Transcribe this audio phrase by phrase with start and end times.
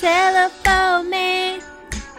[0.00, 1.60] Telephone man,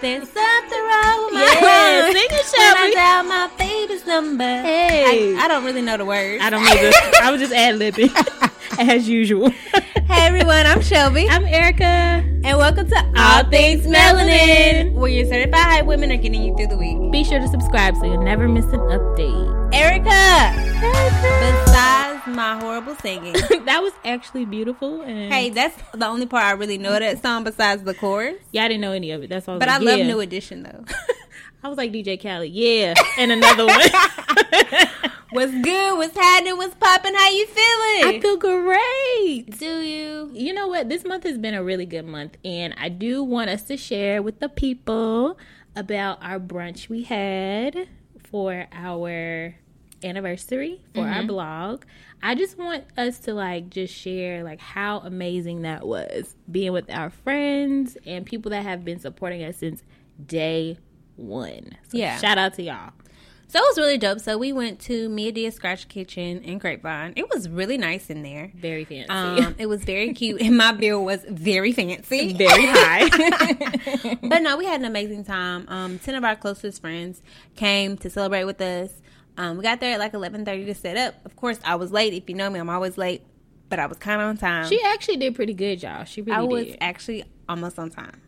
[0.01, 4.43] there's something wrong with my Yeah, sing it, When I dial my baby's number.
[4.43, 5.35] Hey.
[5.37, 6.43] I, I don't really know the words.
[6.43, 6.91] I don't either.
[7.21, 8.09] I was just ad libbing
[8.79, 9.49] as usual.
[9.51, 11.27] Hey everyone, I'm Shelby.
[11.29, 11.83] I'm Erica.
[11.83, 16.67] and welcome to All Things Melanin, where your certified hype women are getting you through
[16.67, 17.11] the week.
[17.11, 19.73] Be sure to subscribe so you'll never miss an update.
[19.75, 20.51] Erica,
[20.81, 22.06] besides
[22.37, 23.33] my horrible singing,
[23.65, 25.01] that was actually beautiful.
[25.01, 28.37] And hey, that's the only part I really know of that song besides the chorus.
[28.51, 29.29] yeah, I didn't know any of it.
[29.29, 29.59] That's all.
[29.59, 30.07] But I love yeah.
[30.07, 30.85] New Edition though.
[31.63, 33.79] I was like DJ Khaled, yeah, and another one.
[35.31, 35.97] what's good?
[35.97, 36.55] What's happening?
[36.55, 37.15] What's popping?
[37.15, 38.15] How you feeling?
[38.15, 39.57] I feel great.
[39.57, 40.29] Do you?
[40.33, 40.87] You know what?
[40.87, 44.21] This month has been a really good month, and I do want us to share
[44.21, 45.37] with the people
[45.75, 47.89] about our brunch we had
[48.29, 49.55] for our
[50.03, 51.83] anniversary for our blog.
[52.21, 56.89] I just want us to like just share like how amazing that was being with
[56.91, 59.83] our friends and people that have been supporting us since
[60.25, 60.77] day
[61.15, 61.77] one.
[61.89, 62.17] So Yeah.
[62.19, 62.91] shout out to y'all.
[63.49, 64.19] So it was really dope.
[64.19, 67.13] So we went to Mi Dia Scratch Kitchen in Grapevine.
[67.15, 68.51] It was really nice in there.
[68.53, 69.07] Very fancy.
[69.09, 74.17] Um, it was very cute, and my bill was very fancy, Very high.
[74.21, 75.65] but no, we had an amazing time.
[75.69, 77.21] Um, ten of our closest friends
[77.55, 78.91] came to celebrate with us.
[79.37, 81.15] Um, we got there at like eleven thirty to set up.
[81.25, 82.13] Of course, I was late.
[82.13, 83.21] If you know me, I'm always late,
[83.69, 84.67] but I was kind of on time.
[84.67, 86.05] she actually did pretty good, y'all.
[86.05, 86.77] She really I was did.
[86.81, 88.21] actually almost on time.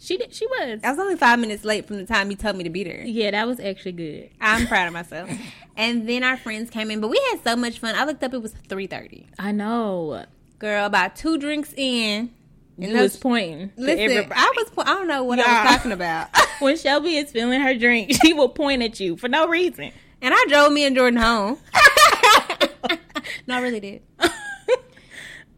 [0.00, 0.34] She did.
[0.34, 0.80] She was.
[0.82, 3.04] I was only five minutes late from the time you told me to be there.
[3.04, 4.30] Yeah, that was actually good.
[4.40, 5.30] I'm proud of myself.
[5.76, 7.94] And then our friends came in, but we had so much fun.
[7.94, 9.28] I looked up; it was three thirty.
[9.38, 10.24] I know.
[10.58, 12.30] Girl, about two drinks in.
[12.78, 13.70] You those- was pointing.
[13.76, 14.32] Listen.
[14.34, 14.70] I was.
[14.70, 16.28] po- I don't know what I was talking about.
[16.58, 19.92] when Shelby is filling her drink, she will point at you for no reason.
[20.22, 21.58] And I drove me and Jordan home.
[23.46, 24.02] no, I really did.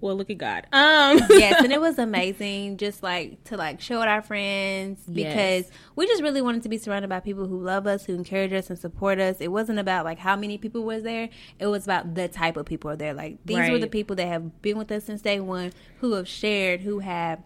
[0.00, 0.66] Well, look at God.
[0.70, 2.76] Um, Yes, and it was amazing.
[2.76, 5.70] Just like to like show it our friends because Yes.
[5.96, 8.68] we just really wanted to be surrounded by people who love us, who encourage us
[8.68, 9.38] and support us.
[9.40, 11.30] It wasn't about like how many people was there.
[11.58, 13.14] It was about the type of people are there.
[13.14, 16.28] Like these were the people that have been with us since day one, who have
[16.28, 17.38] shared, who have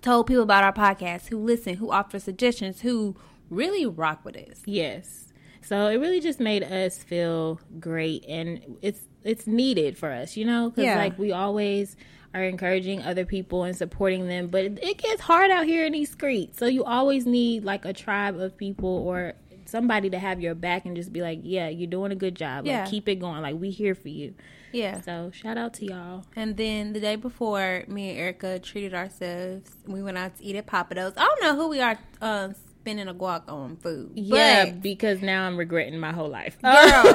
[0.00, 3.14] told people about our podcast, who listen, who offer suggestions, who
[3.50, 4.62] really rock with us.
[4.64, 5.23] yes.
[5.64, 10.44] So it really just made us feel great, and it's it's needed for us, you
[10.44, 10.96] know, because Yeah.
[10.98, 11.96] like we always
[12.34, 15.92] are encouraging other people and supporting them, but it, it gets hard out here in
[15.92, 16.58] these streets.
[16.58, 19.34] So you always need like a tribe of people or
[19.66, 22.66] somebody to have your back and just be like, yeah, you're doing a good job.
[22.66, 22.86] Like, Yeah.
[22.86, 23.40] keep it going.
[23.40, 24.34] Like we here for you.
[24.72, 25.00] Yeah.
[25.00, 26.24] So shout out to y'all.
[26.36, 29.70] And then the day before, me and Erica treated ourselves.
[29.86, 31.14] We went out to eat at Pappadeaux.
[31.16, 32.48] I don't know who we are uh,
[32.84, 34.10] spending a guac on food.
[34.14, 36.60] Yeah, but, because now I'm regretting my whole life.
[36.60, 36.72] girl,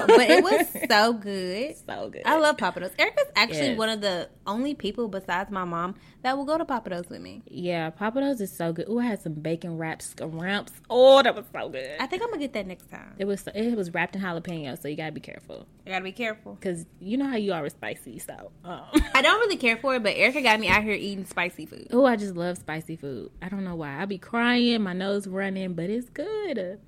[0.07, 1.75] but it was so good.
[1.85, 2.23] so good.
[2.25, 2.91] I love Pappadeaux.
[2.97, 3.77] Erica's actually Yes.
[3.77, 7.41] one of the only people besides my mom that will go to Pappadeaux with me.
[7.47, 8.85] Yeah, Pappadeaux is so good.
[8.89, 10.73] Oh, I had some bacon wrapped scamps.
[10.89, 11.95] Oh, that was so good.
[11.99, 13.13] I think I'm gonna get that next time.
[13.17, 16.11] It was it was wrapped in jalapeno, so you gotta be careful You gotta be
[16.11, 16.55] careful.
[16.55, 18.19] because you know how you are with spicy.
[18.19, 18.81] So, um.
[19.13, 21.87] I don't really care for it, but Erica got me out here eating spicy food.
[21.91, 23.31] oh, I just love spicy food.
[23.41, 24.01] I don't know why.
[24.01, 26.79] I be crying, my nose running, but it's good.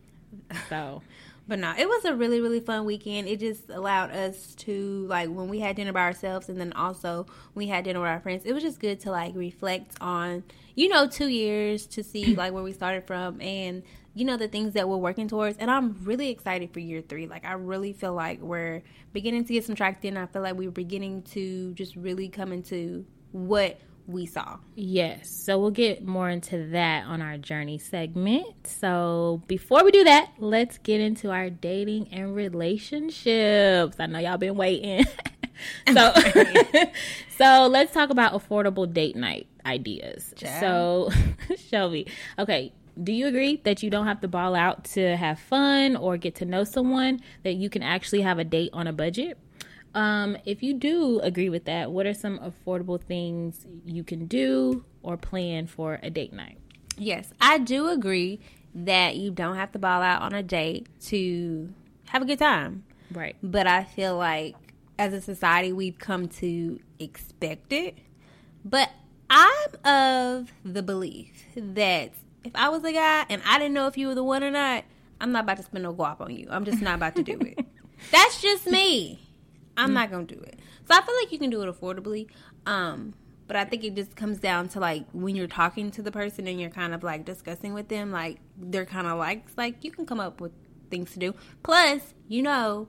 [0.69, 1.01] So,
[1.47, 3.27] But no, it was a really, really fun weekend.
[3.27, 7.25] It just allowed us to like when we had dinner by ourselves and then also
[7.55, 10.43] we had dinner with our friends, it was just good to like reflect on,
[10.75, 14.47] you know, two years to see like where we started from and you know the
[14.47, 15.57] things that we're working towards.
[15.57, 17.27] And I'm really excited for year three.
[17.27, 20.17] Like I really feel like we're beginning to get some traction.
[20.17, 24.57] I feel like we're beginning to just really come into what we saw.
[24.75, 25.29] yes.
[25.29, 28.67] So, we'll get more into that on our journey segment.
[28.67, 33.97] So, before we do that, let's get into our dating and relationships.
[33.99, 35.05] I know y'all been waiting.
[35.93, 36.13] so,
[37.37, 40.33] so let's talk about affordable date night ideas.
[40.37, 41.11] So,
[41.69, 42.07] Shelby,
[42.39, 46.17] okay, do you agree that you don't have to ball out to have fun or
[46.17, 47.21] get to know someone?
[47.43, 49.37] That you can actually have a date on a budget?
[49.93, 54.85] Um, if you do agree with that, what are some affordable things you can do
[55.03, 56.57] or plan for a date night?
[56.97, 58.39] Yes, I do agree
[58.73, 61.73] that you don't have to ball out on a date to
[62.05, 62.83] have a good time.
[63.11, 63.35] Right.
[63.43, 64.55] But I feel like
[64.97, 67.97] as a society, we've come to expect it.
[68.63, 68.89] But
[69.29, 72.11] I'm of the belief that
[72.43, 74.51] if I was a guy and I didn't know if you were the one or
[74.51, 74.83] not,
[75.19, 76.47] I'm not about to spend no guap on you.
[76.49, 77.65] I'm just not about to do it.
[78.11, 79.19] That's just me.
[79.77, 80.59] I'm not gonna do it.
[80.87, 82.27] So I feel like you can do it affordably.
[82.65, 83.13] Um,
[83.47, 86.47] but I think it just comes down to like when you're talking to the person
[86.47, 89.91] and you're kind of like discussing with them, like they're kind of likes, like you
[89.91, 90.53] can come up with
[90.89, 91.35] things to do.
[91.63, 92.87] Plus, you know,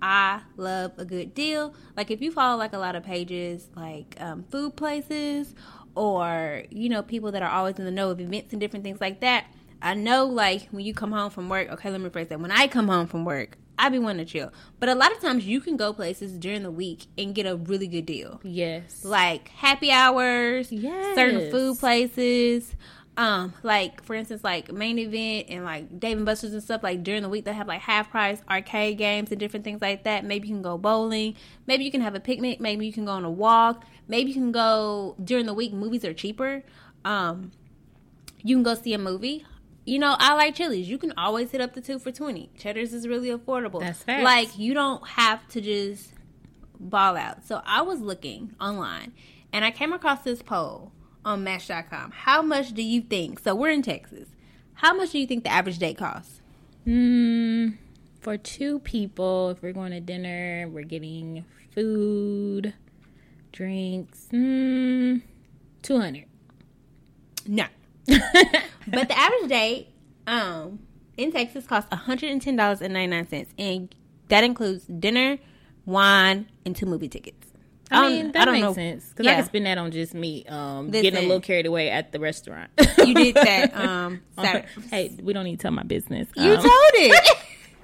[0.00, 1.74] I love a good deal.
[1.96, 5.54] Like if you follow like a lot of pages like um, food places
[5.94, 9.00] or you know people that are always in the know of events and different things
[9.00, 9.46] like that.
[9.80, 11.68] I know like when you come home from work.
[11.70, 12.40] Okay, let me phrase that.
[12.40, 14.52] When I come home from work, I be wanting to chill.
[14.78, 17.56] But a lot of times you can go places during the week and get a
[17.56, 18.40] really good deal.
[18.44, 19.04] Yes.
[19.04, 21.14] Like happy hours, Yes.
[21.14, 22.74] certain food places.
[23.16, 26.82] Um, like for instance, like main event and like Dave and Buster's and stuff.
[26.82, 30.04] Like during the week, they have like half price arcade games and different things like
[30.04, 30.24] that.
[30.24, 31.34] Maybe you can go bowling.
[31.66, 32.60] Maybe you can have a picnic.
[32.60, 33.84] Maybe you can go on a walk.
[34.08, 35.72] Maybe you can go during the week.
[35.74, 36.62] Movies are cheaper.
[37.04, 37.52] Um,
[38.42, 39.44] you can go see a movie.
[39.84, 40.88] You know, I like Chili's.
[40.88, 42.50] You can always hit up the two for twenty.
[42.56, 43.80] Cheddar's is really affordable.
[43.80, 44.22] That's facts.
[44.22, 46.12] Like you don't have to just
[46.78, 47.44] ball out.
[47.44, 49.12] So I was looking online
[49.52, 50.92] and I came across this poll
[51.24, 52.12] on Match.com.
[52.12, 53.40] How much do you think?
[53.40, 54.28] So we're in Texas.
[54.74, 56.40] How much do you think the average date costs?
[56.86, 57.76] Mm,
[58.20, 62.74] for two people, if we're going to dinner, we're getting food,
[63.52, 64.28] drinks.
[64.32, 65.22] Mm,
[65.82, 66.24] two hundred.
[67.46, 67.66] No.
[68.86, 69.88] but the average date
[70.26, 70.78] um
[71.16, 73.94] in Texas costs $110.99 and
[74.28, 75.38] that includes dinner,
[75.84, 77.48] wine, and two movie tickets.
[77.90, 78.72] I mean, I that don't makes know.
[78.72, 79.36] sense because I Yeah.
[79.36, 82.70] can spend that on just me, um, getting a little carried away at the restaurant.
[83.04, 84.22] You did that um
[84.90, 86.28] hey, we don't need to tell my business.
[86.34, 87.36] You Um, told it.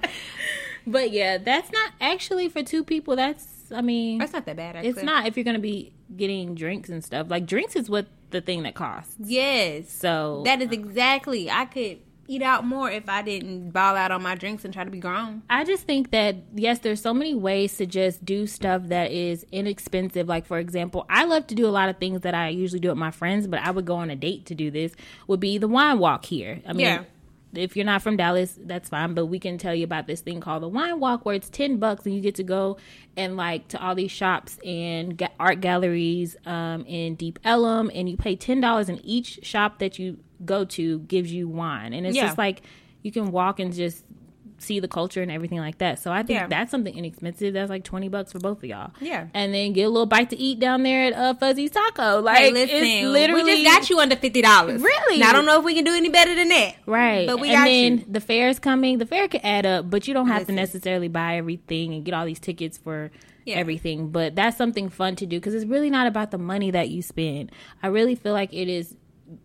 [0.87, 3.15] but yeah, that's not actually for two people.
[3.15, 4.89] That's, I mean, That's not that bad actually.
[4.89, 7.27] it's not if you're gonna be getting drinks and stuff.
[7.29, 9.15] Like drinks is what the thing that costs.
[9.19, 9.91] Yes.
[9.91, 11.49] So That is exactly.
[11.49, 14.83] I could eat out more if I didn't ball out on my drinks and try
[14.83, 15.41] to be grown.
[15.49, 19.45] I just think that yes, there's so many ways to just do stuff that is
[19.51, 20.27] inexpensive.
[20.27, 22.89] Like for example, I love to do a lot of things that I usually do
[22.89, 24.93] with my friends, but I would go on a date to do this.
[25.27, 26.61] Would be the wine walk here.
[26.67, 27.03] I mean, Yeah.
[27.53, 30.39] If you're not from Dallas, that's fine, but we can tell you about this thing
[30.39, 32.77] called the wine walk, where it's ten bucks and you get to go
[33.17, 38.17] and like to all these shops and art galleries um, in Deep Ellum, and you
[38.17, 42.15] pay ten dollars, and each shop that you go to gives you wine, and it's
[42.15, 42.27] Yeah.
[42.27, 42.61] just like
[43.01, 44.05] you can walk and just
[44.59, 45.99] see the culture and everything like that.
[45.99, 46.47] So I think Yeah.
[46.47, 47.53] that's something inexpensive.
[47.53, 48.91] That's like twenty bucks for both of y'all.
[49.01, 49.27] Yeah.
[49.33, 52.21] and then get a little bite to eat down there at uh, Fuzzy's Taco.
[52.21, 54.81] Like Hey, listen, it's literally we just got you under fifty dollars.
[54.81, 55.19] Really?
[55.19, 56.75] Now, I don't know if we can do any better than that.
[56.85, 57.27] Right.
[57.27, 58.05] But we and got then you.
[58.09, 58.97] the is coming.
[58.97, 60.55] The fair could add up, but you don't have Listen.
[60.55, 63.11] to necessarily buy everything and get all these tickets for
[63.45, 63.55] Yeah.
[63.55, 64.09] everything.
[64.09, 67.01] But that's something fun to do because it's really not about the money that you
[67.01, 67.51] spend.
[67.81, 68.95] I really feel like it is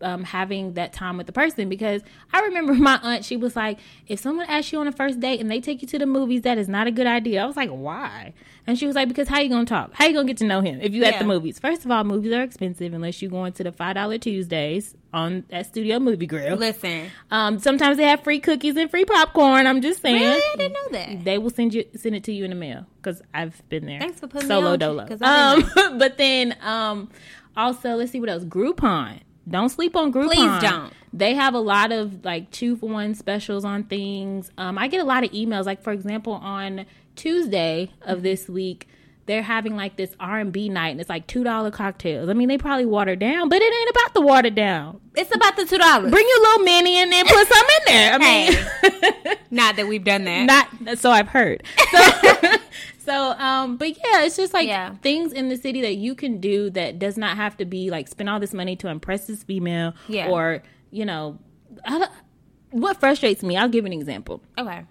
[0.00, 2.02] um, having that time with the person because
[2.32, 5.40] I remember my aunt, she was like, if someone asks you on a first date
[5.40, 7.42] and they take you to the movies, that is not a good idea.
[7.42, 8.34] I was like, why?
[8.66, 9.90] And she was like, because how you going to talk?
[9.92, 11.58] How you going to get to know him if you at the movies?
[11.58, 15.66] First of all, movies are expensive unless you going to the $5 Tuesdays on at
[15.66, 16.56] Studio Movie Grill.
[16.56, 19.66] Listen, Um, sometimes they have free cookies and free popcorn.
[19.66, 20.14] I'm just saying.
[20.20, 21.24] really, I didn't know that.
[21.24, 24.00] They will send you send it to you in the mail because I've been there.
[24.00, 25.06] Thanks for putting me solo on, dolo.
[25.06, 27.10] 'cause I didn't Um, but then um,
[27.56, 28.44] also let's see what else.
[28.44, 29.20] Groupon.
[29.48, 30.26] Don't sleep on Groupon.
[30.26, 30.92] Please don't.
[31.12, 34.50] They have a lot of like two for one specials on things.
[34.58, 35.64] Um, I get a lot of emails.
[35.66, 38.88] Like for example, on Tuesday of this week,
[39.26, 42.28] they're having like this R and B night, and it's like two dollar cocktails.
[42.28, 45.00] I mean, they probably watered down, but it ain't about the water down.
[45.14, 46.10] It's about the two dollars.
[46.10, 48.12] Bring your little mini in there, and put some in there.
[48.14, 50.68] I mean, Not that we've done that.
[50.80, 51.62] not so I've heard.
[51.92, 51.98] So,
[53.04, 54.94] so um, but yeah, it's just like Yeah.
[55.02, 58.08] things in the city that you can do that does not have to be like
[58.08, 60.28] spend all this money to impress this female Yeah.
[60.30, 61.38] or you know,
[61.84, 62.08] I
[62.70, 63.56] what frustrates me.
[63.56, 64.42] I'll give an example.
[64.58, 64.84] okay.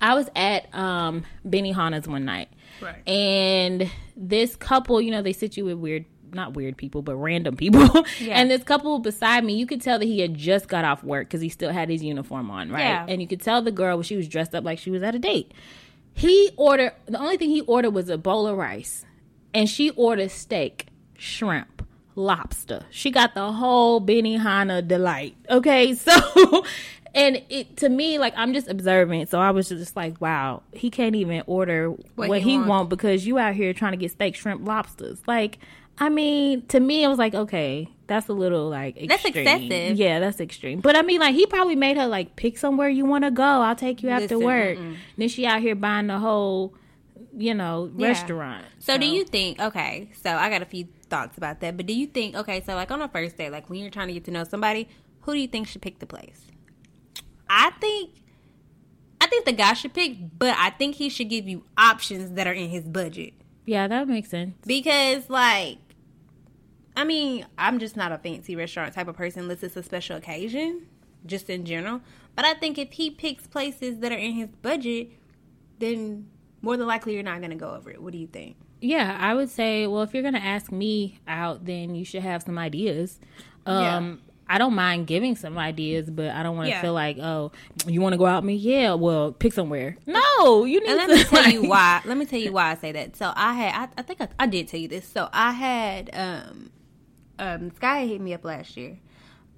[0.00, 2.48] I was at um Benihana's one night.
[2.80, 3.06] Right.
[3.08, 7.56] And this couple, you know, they sit you with weird not weird people, but random
[7.56, 8.04] people.
[8.20, 8.34] Yeah.
[8.38, 11.26] And this couple beside me, you could tell that he had just got off work
[11.28, 12.80] because he still had his uniform on, right?
[12.80, 13.06] Yeah.
[13.08, 15.18] And you could tell the girl she was dressed up like she was at a
[15.18, 15.52] date.
[16.20, 19.06] He ordered the only thing he ordered was a bowl of rice,
[19.54, 20.86] and she ordered steak,
[21.16, 21.82] shrimp,
[22.14, 22.84] lobster.
[22.90, 25.34] She got the whole Benihana delight.
[25.48, 26.64] Okay, so
[27.14, 30.90] and it to me like I'm just observing, so I was just like, wow, he
[30.90, 32.68] can't even order what, What he, he want.
[32.68, 32.88] want.
[32.90, 35.20] because you out here trying to get steak, shrimp, lobsters.
[35.26, 35.58] Like,
[35.98, 39.46] I mean, to me, it was like, okay, that's a little like That's extreme.
[39.46, 39.96] excessive.
[39.96, 40.80] Yeah, that's extreme.
[40.80, 43.42] But I mean, like he probably made her like pick somewhere you want to go.
[43.42, 44.78] I'll take you after Listen, work.
[45.16, 46.74] Then she out here buying the whole,
[47.36, 48.08] you know, Yeah.
[48.08, 48.64] restaurant.
[48.80, 49.60] So, do you think?
[49.60, 51.76] Okay, so I got a few thoughts about that.
[51.76, 52.34] But do you think?
[52.36, 54.44] Okay, so like on a first date, like when you're trying to get to know
[54.44, 54.88] somebody,
[55.20, 56.46] who do you think should pick the place?
[57.48, 58.10] I think.
[59.22, 62.46] I think the guy should pick, but I think he should give you options that
[62.46, 63.34] are in his budget.
[63.66, 64.54] Yeah, that makes sense.
[64.66, 65.76] Because, like,
[66.96, 70.16] I mean, I'm just not a fancy restaurant type of person unless it's a special
[70.16, 70.86] occasion,
[71.26, 72.00] just in general.
[72.36, 75.10] But I think if he picks places that are in his budget,
[75.78, 76.28] then
[76.62, 78.02] more than likely you're not gonna go over it.
[78.02, 78.56] What do you think?
[78.80, 82.42] Yeah, I would say, well, if you're gonna ask me out, then you should have
[82.42, 83.18] some ideas.
[83.66, 86.80] Um, I don't mind giving some ideas, but I don't want to Yeah.
[86.82, 87.52] feel like, oh,
[87.86, 88.54] you want to go out with me?
[88.56, 89.96] Yeah, well, pick somewhere.
[90.06, 92.00] No, you need And let to me tell you why.
[92.04, 93.16] Let me tell you why I say that.
[93.16, 95.06] So I had, I, I think I, I did tell you this.
[95.06, 96.70] So I had, um,
[97.40, 98.98] um, Sky hit me up last year,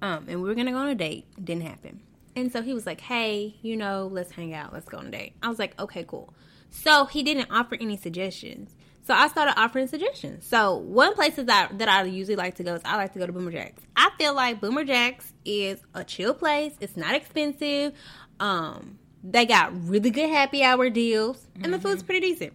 [0.01, 1.25] um, and we were gonna go on a date.
[1.43, 2.01] Didn't happen.
[2.35, 4.73] And so he was like, "Hey, you know, let's hang out.
[4.73, 6.33] Let's go on a date." I was like, "Okay, cool."
[6.71, 8.75] So he didn't offer any suggestions.
[9.05, 10.45] So I started offering suggestions.
[10.45, 13.27] So one place that that I usually like to go is I like to go
[13.27, 13.83] to Boomer Jacks.
[13.95, 16.73] I feel like Boomer Jacks is a chill place.
[16.79, 17.93] It's not expensive.
[18.39, 22.53] Um, they got really good happy hour deals, and the food's pretty decent.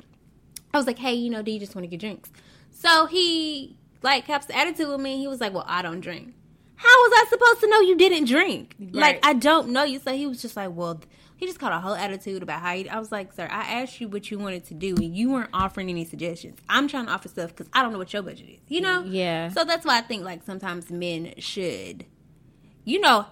[0.72, 2.30] I was like, hey, you know, do you just want to get drinks?
[2.70, 5.18] So he like the attitude with me.
[5.18, 6.34] He was like, well, I don't drink.
[6.76, 8.76] How was I supposed to know you didn't drink?
[8.78, 8.94] Right.
[8.94, 9.98] Like, I don't know you.
[9.98, 11.00] So he was just like, well,
[11.36, 12.88] he just caught a whole attitude about how he.
[12.88, 15.50] I was like, sir, I asked you what you wanted to do, and you weren't
[15.52, 16.58] offering any suggestions.
[16.68, 18.58] I'm trying to offer stuff because I don't know what your budget is.
[18.68, 19.02] You know?
[19.04, 19.48] Yeah.
[19.50, 22.06] So that's why I think like sometimes men should,
[22.84, 23.26] you know,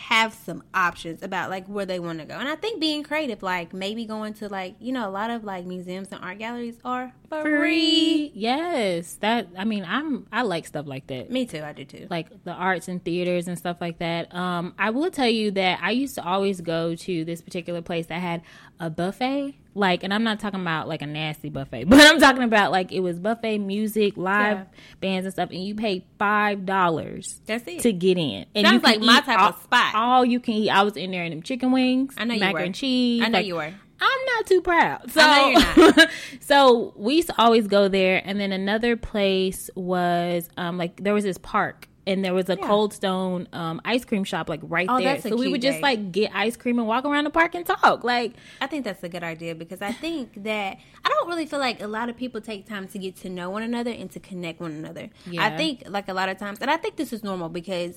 [0.00, 2.34] have some options about like where they want to go.
[2.34, 5.44] And I think being creative, like maybe going to like you know a lot of
[5.44, 7.42] like museums and art galleries are free.
[7.42, 8.32] free.
[8.34, 9.48] Yes, that.
[9.58, 10.26] I mean, I'm.
[10.32, 11.30] I like stuff like that.
[11.30, 11.62] Me too.
[11.62, 12.06] I do too.
[12.08, 14.34] like the arts and theaters and stuff like that.
[14.34, 18.06] Um, I will tell you that I used to always go to this particular place
[18.06, 18.40] that had
[18.80, 19.54] a buffet.
[19.72, 22.90] Like, and I'm not talking about like a nasty buffet, but I'm talking about like
[22.90, 24.64] it was buffet music, live Yeah.
[25.00, 27.80] bands and stuff, and you paid five dollars That's it.
[27.80, 28.46] to get in.
[28.54, 29.94] And Sounds you can like my type all, of spot.
[29.94, 30.70] All you can eat.
[30.70, 32.60] I was in there in them chicken wings, I know you mac were.
[32.60, 33.22] and cheese.
[33.22, 33.72] I know like, you were.
[34.02, 35.10] I'm not too proud.
[35.12, 36.06] So, I know you're
[36.40, 38.22] so we used to always go there.
[38.24, 41.86] And then another place was um, like there was this park.
[42.10, 42.66] And there was a Yeah.
[42.66, 45.20] Cold Stone um, ice cream shop like right Oh, there.
[45.20, 48.02] So we would just like get ice cream and walk around the park and talk.
[48.02, 51.60] Like I think that's a good idea because I think that I don't really feel
[51.60, 54.20] like a lot of people take time to get to know one another and to
[54.20, 55.08] connect one another.
[55.38, 57.94] I think like a lot of times, and I think this is normal because,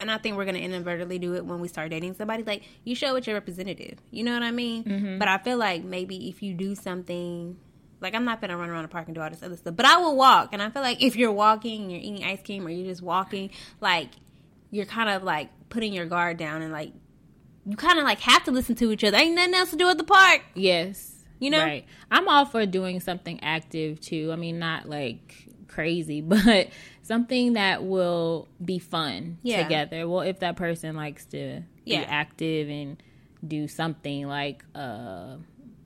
[0.00, 2.42] and I think we're gonna inadvertently do it when we start dating somebody.
[2.44, 4.84] Like you show it your representative, you know what I mean?
[4.84, 5.18] Mm-hmm.
[5.18, 7.58] But I feel like maybe if you do something.
[8.02, 9.86] Like I'm not gonna run around the park and do all this other stuff, but
[9.86, 10.50] I will walk.
[10.52, 13.02] And I feel like if you're walking, and you're eating ice cream, or you're just
[13.02, 14.08] walking, like
[14.70, 16.92] you're kind of like putting your guard down and like
[17.64, 19.16] you kind of like have to listen to each other.
[19.16, 20.42] Ain't nothing else to do at the park.
[20.54, 21.24] Yes.
[21.38, 21.58] You know?
[21.62, 21.84] Right.
[22.10, 24.30] I'm all for doing something active too.
[24.32, 26.68] I mean, not like crazy, but
[27.02, 29.62] something that will be fun Yeah.
[29.62, 30.08] together.
[30.08, 32.00] Well, if that person likes to Yeah.
[32.00, 33.02] be active and
[33.46, 35.36] do something like, uh,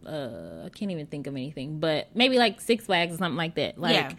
[0.07, 3.55] uh, I can't even think of anything, but maybe like Six Flags or something like
[3.57, 3.79] that.
[3.79, 4.13] Like, Yeah.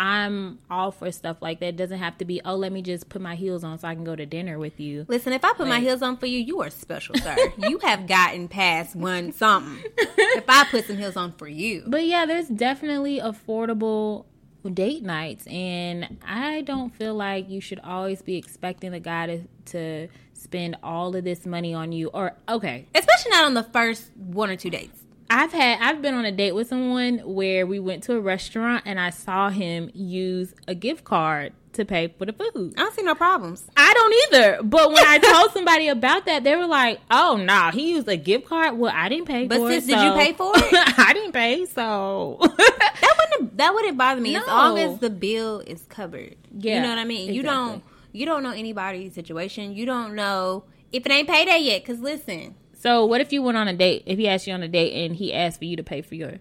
[0.00, 1.66] I'm all for stuff like that.
[1.70, 3.96] It doesn't have to be, oh, let me just put my heels on so I
[3.96, 5.04] can go to dinner with you.
[5.08, 7.36] Listen, if I put my heels on for you, you are special, sir.
[7.58, 9.82] you have gotten past one something.
[9.98, 14.26] if I put some heels on for you, But yeah, there's definitely affordable
[14.72, 19.40] date nights, and I don't feel like you should always be expecting the guy to,
[19.72, 22.08] to spend all of this money on you.
[22.14, 25.00] Or okay, especially not on the first one or two dates.
[25.30, 28.84] I've had I've been on a date with someone where we went to a restaurant
[28.86, 32.74] and I saw him use a gift card to pay for the food.
[32.76, 33.64] I don't see no problems.
[33.76, 34.62] I don't either.
[34.62, 38.08] But when I told somebody about that, they were like, "Oh no, nah, he used
[38.08, 38.78] a gift card.
[38.78, 39.88] Well, I didn't pay But for sis, it.
[39.88, 40.64] did you pay for it?
[40.98, 45.60] I didn't pay, so That wouldn't that wouldn't bother me as long as the bill
[45.60, 46.36] is covered.
[46.52, 47.32] Yeah, you know what I mean.
[47.34, 47.82] You don't
[48.12, 49.74] you don't know anybody's situation.
[49.74, 51.82] You don't know if it ain't payday yet.
[51.82, 54.04] Because listen, So what if you went on a date?
[54.06, 56.14] If he asked you on a date and he asked for you to pay for
[56.14, 56.34] your,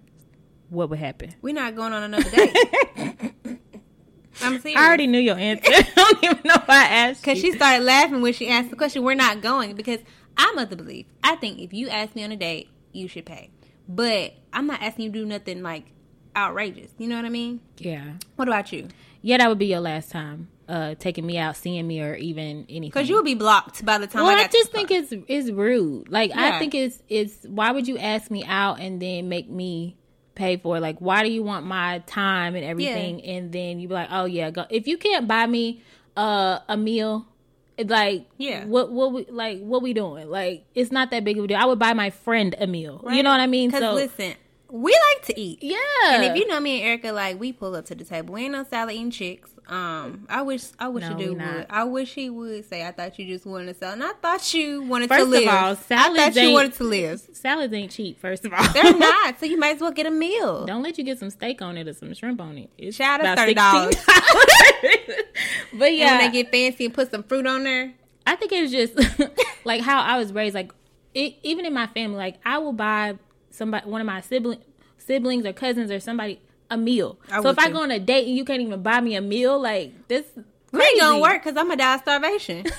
[0.70, 1.34] what would happen?
[1.42, 2.56] we're not going on another date.
[4.42, 4.80] I'm serious.
[4.80, 5.64] I already knew your answer.
[5.72, 7.22] I don't even know why I asked.
[7.22, 9.02] Because she started laughing when she asked the question.
[9.04, 10.00] We're not going because
[10.38, 11.08] I'm of the belief.
[11.24, 13.50] I think if you ask me on a date, you should pay.
[13.90, 15.86] But I'm not asking you to do nothing like
[16.36, 16.92] outrageous.
[17.00, 17.62] You know what I mean?
[17.80, 18.90] yeah, What about you?
[19.24, 22.66] yeah, that would be your last time uh taking me out, seeing me, or even
[22.70, 22.90] anything.
[22.90, 25.50] Because you will be blocked by the time well, I I, just think it's it's
[25.50, 26.10] rude.
[26.10, 26.56] Like Yeah.
[26.56, 29.98] I think it's it's why would you ask me out and then make me
[30.36, 30.82] pay for it?
[30.82, 34.26] Like why do you want my time and everything and then you be like, oh
[34.26, 34.66] yeah, go.
[34.70, 35.82] If you can't buy me
[36.16, 37.28] uh a meal.
[37.80, 38.66] Like Yeah.
[38.66, 41.58] what what we like what we doing like it's not that big of a deal.
[41.58, 43.04] I would buy my friend a meal.
[43.12, 43.70] You know what I mean?
[43.70, 44.34] Because So listen,
[44.70, 45.60] we like to eat.
[45.62, 48.34] yeah, And if you know me and Erica, like we pull up to the table.
[48.34, 49.50] We ain't no salad eating chicks.
[49.70, 51.66] Um, I wish I wish No, you do would.
[51.70, 54.54] I wish he would say, "I thought you just wanted to sell," and I thought
[54.54, 55.48] you wanted First to of live.
[55.50, 57.20] all, I salads thought you wanted to live.
[57.34, 58.18] salads ain't cheap.
[58.22, 60.66] First of all, They're not, so you might as well get a meal.
[60.66, 62.70] Don't let you get some steak on it or some shrimp on it.
[62.78, 63.56] It's Shout out $30.
[63.56, 64.06] $16.
[65.74, 67.94] but And yeah, when they get fancy and put some fruit on there,
[68.26, 68.94] I think it's just
[69.66, 70.56] like how I was raised.
[70.56, 70.72] Like
[71.14, 73.18] it, even in my family, like I will buy
[73.58, 74.60] somebody, one of my sibling,
[74.98, 77.20] siblings or cousins or somebody a meal.
[77.32, 79.22] I so if I go on a date and you can't even buy me a
[79.22, 80.26] meal, like this
[80.72, 82.66] We ain't gonna work because I'm gonna die of starvation.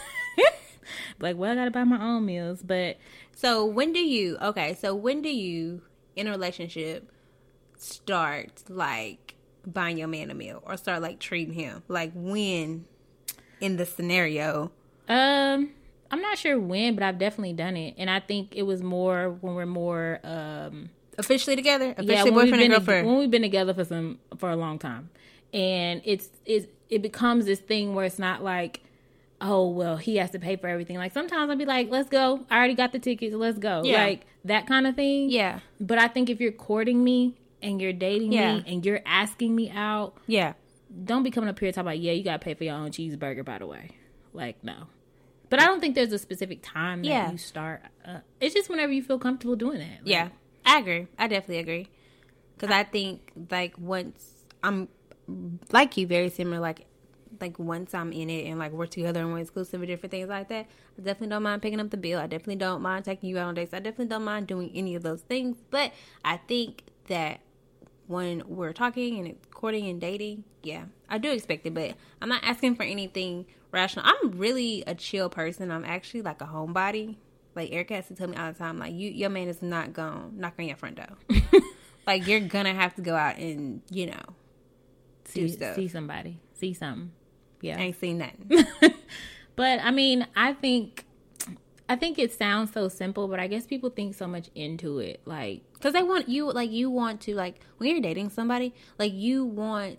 [1.21, 2.97] Like, well, I gotta buy my own meals, but
[3.35, 4.39] so when do you?
[4.41, 5.83] Okay, so when do you
[6.17, 7.11] in a relationship
[7.77, 9.35] start like
[9.67, 11.83] buying your man a meal or start like treating him?
[11.89, 12.85] Like when
[13.61, 14.71] in the scenario?
[15.09, 15.71] Um,
[16.11, 19.31] I'm not sure when, but I've definitely done it, and I think it was more
[19.41, 21.91] when we're more um Officially together?
[21.93, 23.07] Officially yeah when we've boyfriend been and girlfriend?
[23.09, 25.11] when we've been together for some for a long time,
[25.53, 28.81] and it's it's it becomes this thing where it's not like.
[29.41, 30.97] Oh well, he has to pay for everything.
[30.97, 32.45] Like sometimes I'll be like, "Let's go.
[32.51, 33.33] I already got the tickets.
[33.37, 34.03] Let's go." Yeah.
[34.03, 35.31] Like that kind of thing.
[35.31, 35.61] yeah.
[35.81, 38.57] But I think if you're courting me and you're dating Yeah.
[38.57, 40.55] me and you're asking me out, Yeah.
[41.05, 43.45] don't be coming up here talking about, yeah, you gotta pay for your own cheeseburger,
[43.45, 43.91] by the way.
[44.33, 44.89] Like, no.
[45.51, 47.31] But I don't think there's a specific time that Yeah.
[47.33, 47.83] you start.
[48.05, 50.01] Uh, it's just whenever you feel comfortable doing that.
[50.01, 50.29] Like, Yeah,
[50.65, 51.07] I agree.
[51.19, 51.89] I definitely agree.
[52.57, 54.89] Because I think like once I'm
[55.73, 56.59] like you, very similar.
[56.61, 56.87] Like
[57.41, 60.29] like once I'm in it and like we're together and we're exclusive and different things
[60.29, 60.67] like that,
[60.99, 62.19] I definitely don't mind picking up the bill.
[62.19, 63.73] I definitely don't mind taking you out on dates.
[63.73, 65.57] I definitely don't mind doing any of those things.
[65.71, 65.93] But
[66.25, 67.41] I think that
[68.09, 71.75] when we're talking and courting and dating, yeah, I do expect it.
[71.75, 74.05] But I'm not asking for anything rational.
[74.07, 75.71] I'm really a chill person.
[75.71, 77.17] I'm actually like a homebody.
[77.55, 79.93] Like Erica has to tell me all the time, like you, your man is not
[79.93, 81.41] gonna knock on your front door.
[82.07, 84.23] like you're gonna have to go out and you know,
[85.25, 87.11] see, see somebody, see something.
[87.61, 87.79] Yeah.
[87.79, 88.65] I ain't seen nothing.
[89.59, 91.05] But I mean, I think,
[91.89, 95.21] I think it sounds so simple, but I guess people think so much into it.
[95.25, 99.13] Like, Because they want you, like, you want to, like, when you're dating somebody, like,
[99.13, 99.99] you want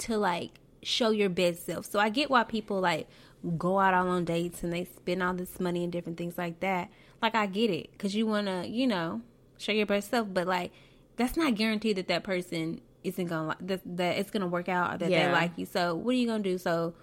[0.00, 0.52] to, like,
[0.82, 1.86] show your best self.
[1.86, 3.08] So I get why people, like,
[3.56, 6.60] go out all on dates and they spend all this money and different things like
[6.60, 6.90] that.
[7.22, 7.90] Like, I get it.
[7.92, 9.22] Because you want to, you know,
[9.58, 10.28] show your best self.
[10.32, 10.72] But, like,
[11.16, 14.46] that's not guaranteed that that person isn't going to, like, that, that it's going to
[14.46, 15.26] work out or that Yeah.
[15.26, 15.66] they like you.
[15.66, 16.58] So what are you going to do?
[16.58, 16.94] So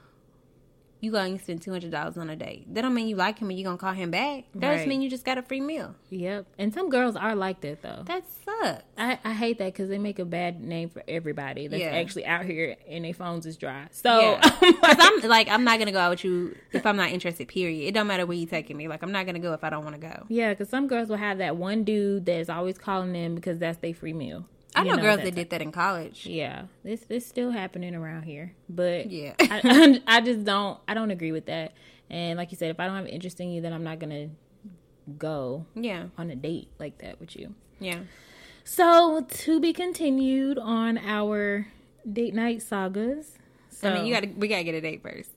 [0.99, 2.73] you going to spend $200 on a date.
[2.73, 4.45] That don't mean you like him and you're going to call him back.
[4.55, 4.87] That just Right.
[4.87, 5.93] mean you just got a free meal.
[6.09, 6.47] yep.
[6.57, 8.01] And some girls are like that though.
[8.05, 8.83] That sucks.
[8.97, 11.89] I, I hate that because they make a bad name for everybody that's Yeah.
[11.89, 13.87] actually out here and their phones is dry.
[13.91, 14.39] So Yeah.
[14.41, 17.47] Cause I'm like I'm not gonna go out with you if I'm not interested.
[17.47, 17.87] Period.
[17.87, 18.87] It don't matter where you taking me.
[18.87, 20.25] Like I'm not gonna go if I don't want to go.
[20.29, 23.77] yeah, because some girls will have that one dude that's always calling them because that's
[23.79, 24.45] their free meal.
[24.77, 26.25] I You know, girls that's that did that in college.
[26.25, 29.33] Yeah, this this still happening around here, but Yeah.
[29.39, 31.73] I, I just don't I don't agree with that.
[32.09, 34.29] And like you said, if I don't have interest in you, then I'm not gonna
[35.17, 37.53] go Yeah, on a date like that with you.
[37.79, 37.99] yeah.
[38.63, 41.67] So to be continued on our
[42.11, 43.37] date night sagas.
[43.69, 45.31] So I mean, you gotta we gotta get a date first.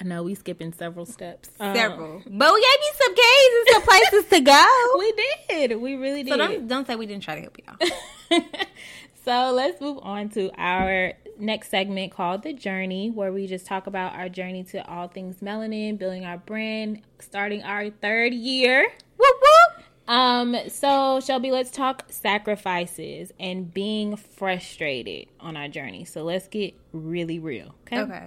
[0.00, 1.50] I know we skipping several steps.
[1.60, 4.66] Um, Several, but we gave you some keys and some places to go.
[4.98, 5.12] we
[5.48, 5.80] did.
[5.80, 6.30] We really did.
[6.32, 8.40] So don't don't say we didn't try to help y'all.
[9.24, 13.86] so let's move on to our next segment called The Journey, where we just talk
[13.86, 18.88] about our journey to all things melanin, building our brand, starting our third year.
[19.16, 19.84] whoop whoop.
[20.06, 26.04] Um, so Shelby, let's talk sacrifices and being frustrated on our journey.
[26.04, 27.74] So let's get really real.
[27.86, 28.00] Okay.
[28.00, 28.26] Okay.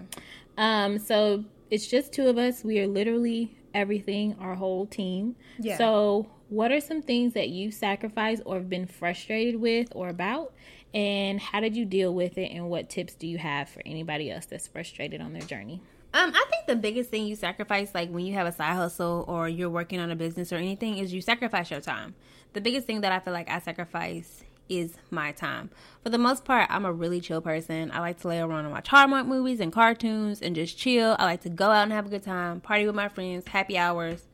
[0.57, 2.63] Um, so it's just two of us.
[2.63, 5.35] We are literally everything, our whole team.
[5.59, 5.77] Yeah.
[5.77, 10.53] So what are some things that you've sacrificed or have been frustrated with or about?
[10.93, 12.51] And how did you deal with it?
[12.51, 15.81] And what tips do you have for anybody else that's frustrated on their journey?
[16.13, 19.25] Um, I think the biggest thing you sacrifice, like when you have a side hustle
[19.27, 22.15] or you're working on a business or anything, is you sacrifice your time.
[22.53, 25.69] The biggest thing that I feel like I sacrifice is my time.
[26.03, 27.91] For the most part, I'm a really chill person.
[27.91, 31.15] I like to lay around and watch Hallmark movies and cartoons and just chill.
[31.19, 33.77] I like to go out and have a good time, party with my friends, happy
[33.77, 34.27] hours,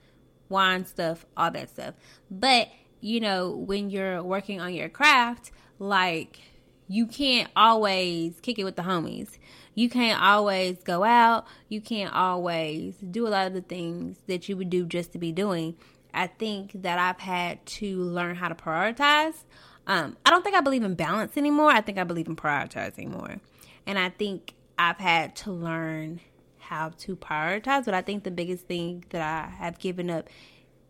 [0.50, 1.96] wine stuff, all that stuff.
[2.30, 2.69] But,
[3.02, 6.39] you know, when you're working on your craft, like
[6.88, 9.30] you can't always kick it with the homies.
[9.76, 11.46] You can't always go out.
[11.67, 15.17] You can't always do a lot of the things that you would do just to
[15.17, 15.76] be doing.
[16.13, 19.43] I think that I've had to learn how to prioritize.
[19.86, 21.69] Um, I don't think I believe in balance anymore.
[21.69, 23.38] I think I believe in prioritizing more.
[23.86, 26.22] And I think I've had to learn
[26.58, 27.86] how to prioritize.
[27.86, 30.30] But I think the biggest thing that I have given up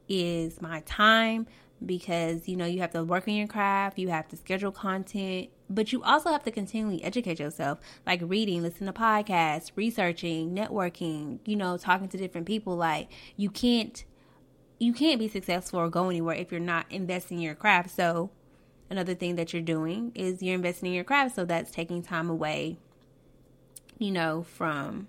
[0.07, 1.47] is my time
[1.85, 5.49] because you know you have to work on your craft, you have to schedule content,
[5.69, 11.39] but you also have to continually educate yourself, like reading, listening to podcasts, researching, networking,
[11.45, 12.75] you know, talking to different people.
[12.75, 14.03] Like you can't
[14.79, 17.91] you can't be successful or go anywhere if you're not investing in your craft.
[17.91, 18.31] So
[18.93, 22.29] another thing that you're doing is you're investing in your craft, so that's taking time
[22.29, 22.77] away,
[23.97, 25.07] you know, from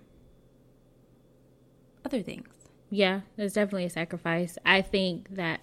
[2.03, 2.47] other things.
[2.89, 4.57] Yeah, there's definitely a sacrifice.
[4.65, 5.61] I think that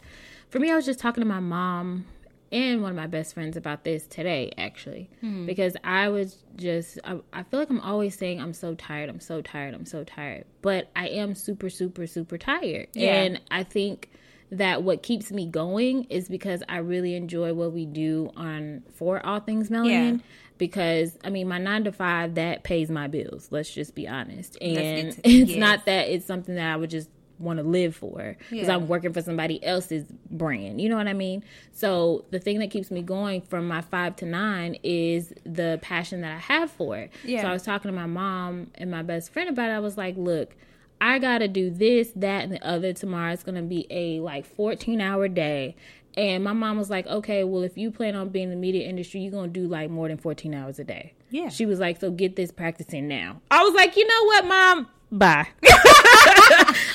[0.50, 2.04] for me, I was just talking to my mom
[2.50, 5.46] and one of my best friends about this today, actually, Hmm.
[5.46, 9.20] because I was just, I, I feel like I'm always saying, I'm so tired, I'm
[9.20, 10.44] so tired, I'm so tired.
[10.61, 12.88] But I am super, super, super tired.
[12.92, 13.14] Yeah.
[13.22, 14.11] And I think
[14.52, 19.24] that what keeps me going is because I really enjoy what we do on For
[19.24, 20.18] All Things Melanin.
[20.18, 20.24] Yeah.
[20.58, 23.48] Because I mean, my nine to five that pays my bills.
[23.50, 25.58] Let's just be honest, and to- it's yes.
[25.58, 28.74] not that it's something that I would just want to live for because Yeah.
[28.76, 30.80] I'm working for somebody else's brand.
[30.80, 31.42] You know what I mean?
[31.72, 36.20] So the thing that keeps me going from my five to nine is the passion
[36.20, 37.10] that I have for it.
[37.24, 37.42] Yeah.
[37.42, 39.72] So I was talking to my mom and my best friend about it.
[39.72, 40.54] I was like, look,
[41.02, 43.32] I gotta do this, that, and the other tomorrow.
[43.32, 45.74] It's gonna be a like 14 hour day.
[46.16, 48.88] And my mom was like, okay, well, if you plan on being in the media
[48.88, 51.14] industry, you're gonna do like more than 14 hours a day.
[51.30, 51.48] Yeah.
[51.48, 53.40] She was like, so get this practicing now.
[53.50, 54.88] I was like, you know what, mom?
[55.10, 55.48] Bye.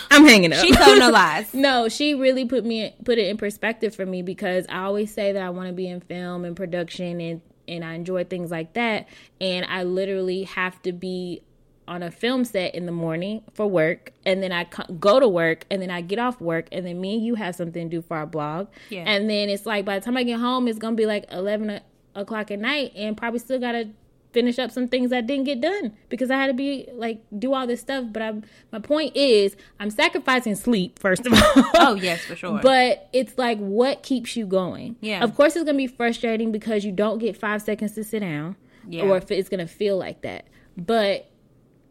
[0.09, 0.65] I'm hanging up.
[0.65, 1.53] She told no lies.
[1.53, 5.33] No, she really put me put it in perspective for me because I always say
[5.33, 8.73] that I want to be in film and production and and I enjoy things like
[8.73, 9.09] that
[9.41, 11.41] and I literally have to be
[11.87, 14.65] on a film set in the morning for work and then I
[14.99, 17.55] go to work and then I get off work and then me and you have
[17.55, 19.03] something to do for our blog Yeah.
[19.05, 21.79] and then it's like by the time I get home it's gonna be like 11
[22.15, 23.89] o'clock at night and probably still gotta
[24.33, 27.53] finish up some things that didn't get done because I had to be like do
[27.53, 31.39] all this stuff but I'm my point is I'm sacrificing sleep first of all
[31.75, 32.59] Oh yes, for sure.
[32.61, 35.23] but it's like what keeps you going Yeah.
[35.23, 38.57] of course it's gonna be frustrating because you don't get five seconds to sit down
[38.87, 39.03] Yeah.
[39.03, 40.45] or if it's gonna feel like that
[40.75, 41.29] but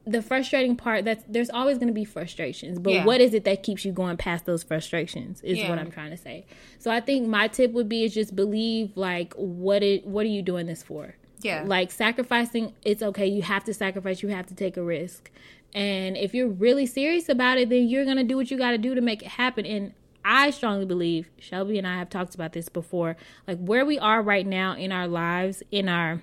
[0.07, 3.05] the frustrating part that's there's always going to be frustrations but Yeah.
[3.05, 5.69] what is it that keeps you going past those frustrations is Yeah.
[5.69, 6.47] what i'm trying to say
[6.79, 10.29] so i think my tip would be is just believe like what it what are
[10.29, 11.65] you doing this for Yeah.
[11.67, 15.31] like sacrificing it's okay you have to sacrifice you have to take a risk
[15.75, 18.71] and if you're really serious about it then you're going to do what you got
[18.71, 19.93] to do to make it happen and
[20.29, 23.17] I strongly believe Shelby and I have talked about this before
[23.49, 26.21] like where we are right now in our lives in our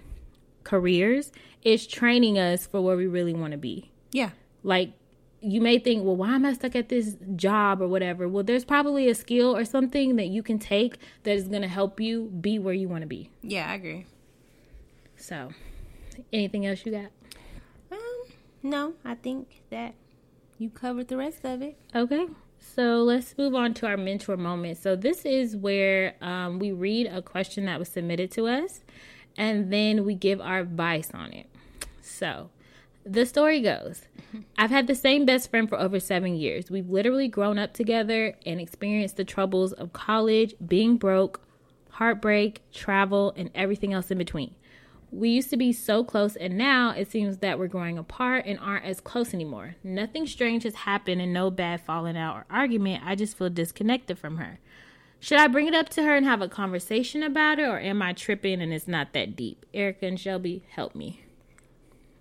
[0.63, 3.91] careers is training us for where we really want to be.
[4.11, 4.31] yeah.
[4.65, 4.93] Like
[5.41, 8.29] you may think, well, why am I stuck at this job or whatever?
[8.29, 11.67] Well, there's probably a skill or something that you can take that is going to
[11.67, 13.29] help you be where you want to be.
[13.41, 14.05] Yeah, I agree.
[15.17, 15.49] So,
[16.31, 17.11] anything else you got?
[17.91, 18.23] Um,
[18.61, 19.95] no, I think that
[20.57, 21.77] you covered the rest of it.
[21.93, 22.27] Okay.
[22.75, 24.77] So let's move on to our mentor moment.
[24.77, 28.79] So this is where um, we read a question that was submitted to us,
[29.37, 31.47] and then we give our advice on it.
[32.01, 32.49] So
[33.05, 34.03] the story goes
[34.57, 36.71] I've had the same best friend for over seven years.
[36.71, 41.41] We've literally grown up together and experienced the troubles of college, being broke,
[41.91, 44.55] heartbreak, travel, and everything else in between.
[45.11, 48.57] We used to be so close, and now it seems that we're growing apart and
[48.57, 49.75] aren't as close anymore.
[49.83, 53.03] Nothing strange has happened and no bad falling out or argument.
[53.05, 54.59] I just feel disconnected from her.
[55.23, 58.01] Should I bring it up to her and have a conversation about it, or am
[58.01, 59.65] I tripping and it's not that deep?
[59.73, 61.23] Erica and Shelby, help me.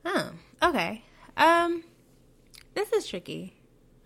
[0.05, 0.31] Oh,
[0.62, 1.03] okay.
[1.37, 1.83] Um,
[2.75, 3.57] this is tricky.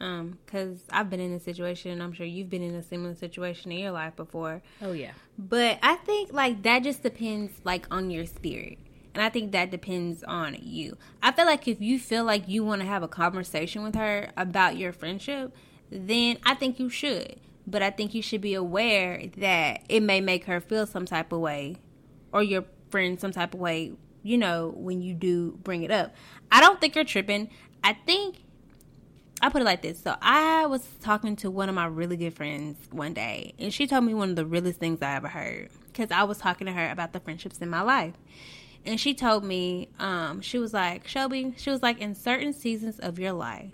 [0.01, 3.15] Um, cause I've been in a situation, and I'm sure you've been in a similar
[3.15, 4.63] situation in your life before.
[4.81, 5.13] Oh, yeah.
[5.37, 8.79] But I think like that just depends like on your spirit.
[9.13, 10.97] And I think that depends on you.
[11.23, 14.31] I feel like if you feel like you want to have a conversation with her
[14.39, 15.55] about your friendship,
[15.91, 17.41] then I think you should.
[17.67, 21.33] But I think you should be aware that it may make her feel some type
[21.33, 21.77] of way
[22.33, 26.15] or your friend some type of way, you know, when you do bring it up.
[26.51, 27.51] I don't think you're tripping.
[27.83, 28.37] I think
[29.43, 30.01] I put it like this.
[30.01, 33.87] So I was talking to one of my really good friends one day, and she
[33.87, 35.71] told me one of the realest things I ever heard.
[35.87, 38.15] Because I was talking to her about the friendships in my life.
[38.85, 42.99] And she told me, um, she was like, Shelby, she was like, in certain seasons
[43.01, 43.73] of your life,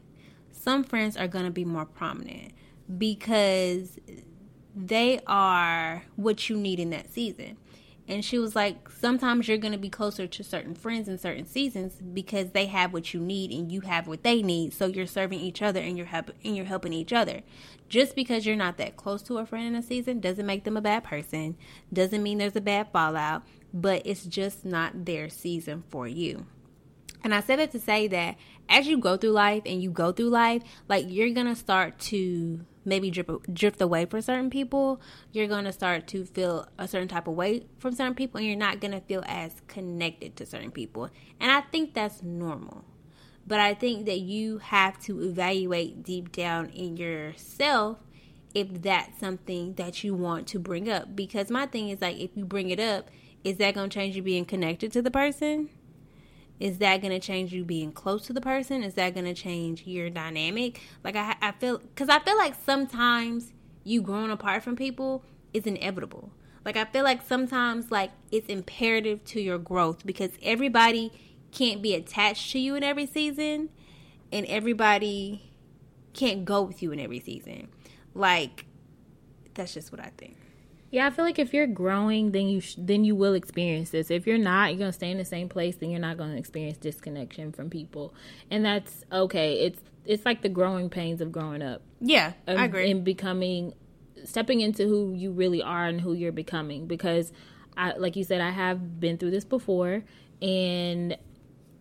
[0.52, 2.52] some friends are going to be more prominent
[2.98, 3.98] because
[4.74, 7.56] they are what you need in that season.
[8.08, 11.46] And she was like, sometimes you're going to be closer to certain friends in certain
[11.46, 14.74] seasons because they have what you need and you have what they need.
[14.74, 17.42] So you're serving each other and you're help- and you're helping each other.
[17.88, 20.76] Just because you're not that close to a friend in a season doesn't make them
[20.76, 21.56] a bad person.
[21.92, 26.46] Doesn't mean there's a bad fallout, but it's just not their season for you.
[27.24, 28.36] And I said it to say that
[28.68, 32.64] as you go through life and you go through life, like you're gonna start to
[32.84, 35.00] maybe drip, drift away from certain people.
[35.30, 38.56] You're gonna start to feel a certain type of way from certain people, and you're
[38.56, 41.08] not gonna feel as connected to certain people.
[41.40, 42.84] And I think that's normal.
[43.46, 47.98] But I think that you have to evaluate deep down in yourself
[48.54, 51.16] if that's something that you want to bring up.
[51.16, 53.10] Because my thing is like, if you bring it up,
[53.42, 55.70] is that gonna change you being connected to the person?
[56.60, 59.34] Is that going to change you being close to the person is that going to
[59.34, 63.52] change your dynamic like i, I feel because i feel like sometimes
[63.84, 66.32] you growing apart from people is inevitable
[66.64, 71.12] Like I feel like sometimes like it's imperative to your growth because everybody
[71.50, 73.68] can't be attached to you in every season
[74.32, 75.50] and everybody
[76.14, 77.68] can't go with you in every season.
[78.14, 78.66] Like
[79.54, 80.36] that's just what I think.
[80.92, 84.10] Yeah, I feel like if you're growing, then you sh- then you will experience this.
[84.10, 85.76] If you're not, you're gonna stay in the same place.
[85.76, 88.14] Then you're not gonna experience disconnection from people,
[88.50, 89.60] and that's okay.
[89.64, 91.80] It's it's like the growing pains of growing up.
[92.00, 92.90] Yeah, and, I agree.
[92.90, 93.72] And becoming,
[94.24, 96.86] stepping into who you really are and who you're becoming.
[96.86, 97.32] Because,
[97.74, 100.04] I like you said, I have been through this before,
[100.42, 101.16] and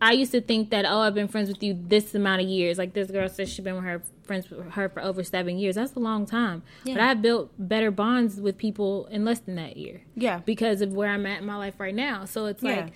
[0.02, 2.78] I used to think that oh, I've been friends with you this amount of years.
[2.80, 5.76] Like this girl says she's been with her friends with her for over seven years.
[5.76, 6.64] That's a long time.
[6.84, 6.96] Yeah.
[6.96, 10.02] But I've built better bonds with people in less than that year.
[10.16, 10.40] Yeah.
[10.40, 12.26] Because of where I'm at in my life right now.
[12.26, 12.76] So it's yeah.
[12.76, 12.94] like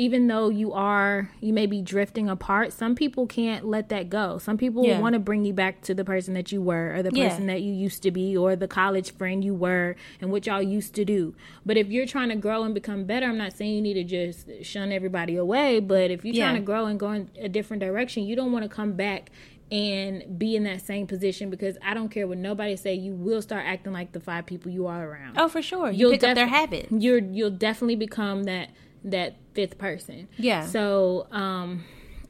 [0.00, 4.38] even though you are you may be drifting apart some people can't let that go
[4.38, 4.98] some people yeah.
[4.98, 7.54] want to bring you back to the person that you were or the person yeah.
[7.54, 10.94] that you used to be or the college friend you were and what y'all used
[10.94, 11.34] to do
[11.66, 14.04] but if you're trying to grow and become better i'm not saying you need to
[14.04, 16.46] just shun everybody away but if you're yeah.
[16.46, 19.30] trying to grow and go in a different direction you don't want to come back
[19.70, 22.94] and be in that same position because I don't care what nobody say.
[22.94, 25.38] You will start acting like the five people you are around.
[25.38, 25.92] Oh, for sure.
[25.92, 26.88] You will pick def- up their habits.
[26.90, 28.70] You're you'll definitely become that
[29.04, 30.28] that fifth person.
[30.36, 30.66] Yeah.
[30.66, 31.84] So, um,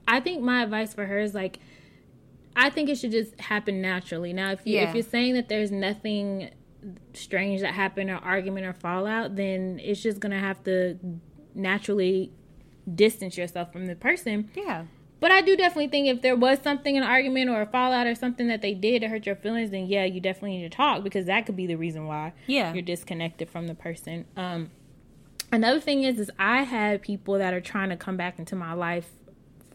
[0.07, 1.59] I think my advice for her is like,
[2.57, 4.33] I think it should just happen naturally.
[4.33, 4.89] Now, if you yeah.
[4.89, 6.51] if you're saying that there's nothing
[7.13, 10.99] strange that happened or argument or fallout, then it's just gonna have to
[11.55, 12.33] naturally
[12.93, 14.51] distance yourself from the person.
[14.55, 14.85] Yeah.
[15.21, 18.15] But I do definitely think if there was something, an argument or a fallout or
[18.15, 21.05] something that they did to hurt your feelings, then yeah, you definitely need to talk
[21.05, 22.73] because that could be the reason why yeah.
[22.73, 24.25] you're disconnected from the person.
[24.37, 24.71] Um,
[25.53, 28.73] another thing is is I had people that are trying to come back into my
[28.73, 29.11] life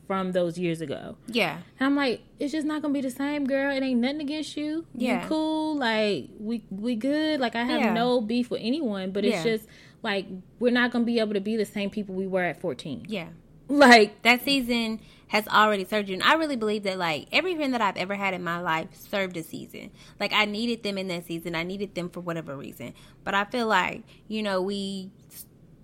[0.08, 1.18] from those years ago.
[1.28, 1.58] Yeah.
[1.80, 3.76] And I'm like, it's just not gonna be the same, girl.
[3.76, 4.86] It ain't nothing against you.
[4.94, 5.24] Yeah.
[5.24, 5.78] You cool.
[5.78, 7.40] Like we we good.
[7.40, 7.94] Like I have yeah.
[7.94, 9.44] no beef with anyone, but it's yeah.
[9.44, 9.68] just
[10.04, 10.28] like
[10.60, 13.06] we're not gonna be able to be the same people we were at 14.
[13.08, 13.30] Yeah.
[13.68, 16.14] Like that season has already served you.
[16.14, 18.90] And I really believe that like every friend that I've ever had in my life
[18.94, 19.90] served a season.
[20.20, 21.56] Like I needed them in that season.
[21.56, 22.94] I needed them for whatever reason.
[23.24, 25.10] But I feel like, you know, we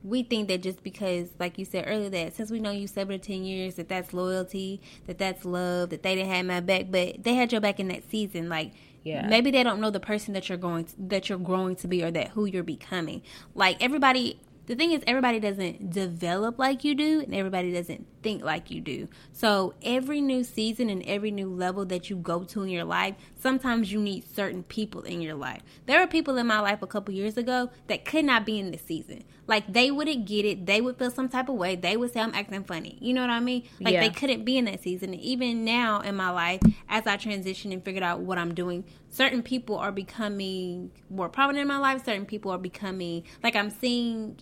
[0.04, 3.20] we think that just because, like you said earlier, that since we know you seven
[3.20, 6.86] to ten years, that that's loyalty, that that's love, that they didn't have my back,
[6.90, 8.50] but they had your back in that season.
[8.50, 9.28] Like, yeah.
[9.28, 12.04] maybe they don't know the person that you're going to, that you're growing to be,
[12.04, 13.22] or that who you're becoming.
[13.54, 14.40] Like everybody
[14.72, 18.80] the thing is everybody doesn't develop like you do and everybody doesn't think like you
[18.80, 19.10] do.
[19.34, 23.16] So every new season and every new level that you go to in your life
[23.38, 25.62] sometimes you need certain people in your life.
[25.88, 28.72] There were people in my life a couple years ago that could not be in
[28.72, 29.26] this season.
[29.46, 30.66] Like they wouldn't get it.
[30.66, 31.76] They would feel some type of way.
[31.76, 32.98] They would say i'm acting funny.
[33.02, 33.64] You know what i mean?
[33.82, 34.00] Like yeah.
[34.00, 35.14] they couldn't be in that season.
[35.16, 39.44] Even now in my life as i transition and figured out what i'm doing certain
[39.44, 42.06] people are becoming more prominent in my life.
[42.06, 44.38] Certain people are becoming like i'm seeing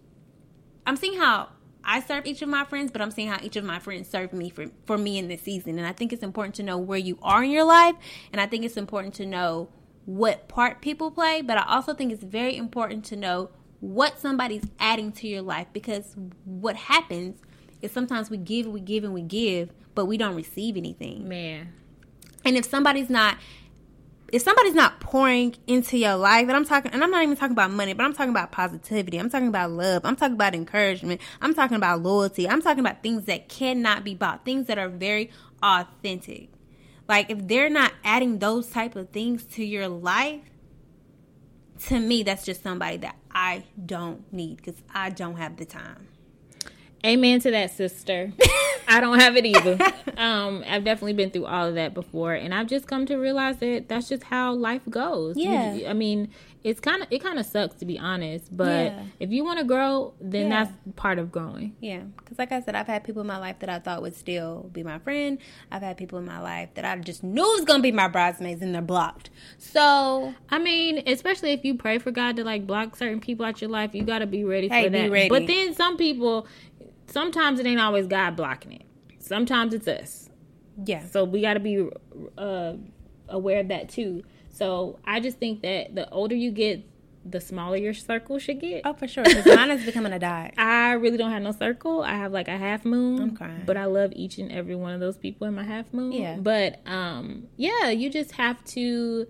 [0.86, 1.50] I'm seeing how
[1.84, 4.34] I serve each of my friends, but I'm seeing how each of my friends serve
[4.34, 5.78] me for, for me in this season.
[5.78, 7.96] And I think it's important to know where you are in your life.
[8.32, 9.70] And I think it's important to know
[10.06, 11.42] what part people play.
[11.42, 15.68] But I also think it's very important to know what somebody's adding to your life
[15.72, 17.40] because what happens
[17.82, 21.28] is sometimes we give, we give, and we give, but we don't receive anything.
[21.28, 21.74] Man.
[22.44, 23.38] And if somebody's not
[24.32, 27.54] if somebody's not pouring into your life, and I'm talking, and I'm not even talking
[27.54, 29.18] about money, but I'm talking about positivity.
[29.18, 30.04] I'm talking about love.
[30.06, 31.22] I'm talking about encouragement.
[31.42, 32.48] I'm talking about loyalty.
[32.48, 36.50] I'm talking about things that cannot be bought, things that are very authentic.
[37.08, 40.42] Like if they're not adding those type of things to your life,
[41.88, 46.08] to me, that's just somebody that I don't need because I don't have the time.
[47.06, 48.32] Amen to that, sister.
[48.88, 49.78] I don't have it either.
[50.18, 53.58] um, I've definitely been through all of that before, and I've just come to realize
[53.58, 55.38] that that's just how life goes.
[55.38, 55.74] Yeah.
[55.76, 56.30] You, I mean,
[56.64, 59.04] it's kind of it kind of sucks to be honest, but yeah.
[59.20, 60.66] if you want to grow, then yeah.
[60.66, 61.76] that's part of growing.
[61.80, 64.16] Yeah, because like I said, I've had people in my life that I thought would
[64.16, 65.38] still be my friend.
[65.72, 68.62] I've had people in my life that I just knew was gonna be my bridesmaids,
[68.62, 69.30] and they're blocked.
[69.58, 73.62] So I mean, especially if you pray for God to like block certain people out
[73.62, 75.12] your life, you got to be ready hey, for that.
[75.12, 75.30] Ready.
[75.30, 76.46] But then some people
[77.10, 78.84] sometimes it ain't always God blocking it.
[79.20, 80.30] Sometimes it's us.
[80.86, 81.06] Yeah.
[81.06, 81.88] So we got to be
[82.38, 82.74] uh,
[83.28, 84.24] aware of that too.
[84.50, 86.86] So I just think that the older you get,
[87.26, 88.82] the smaller your circle should get.
[88.86, 89.24] Oh, for sure.
[89.24, 90.54] Because mine is becoming a dot.
[90.58, 92.02] I really don't have no circle.
[92.02, 93.22] I have like a half moon.
[93.22, 93.64] I'm crying.
[93.66, 96.14] But I love each and every one of those people in my half moon.
[96.14, 96.38] Yeah.
[96.38, 99.28] But um, yeah, you just have to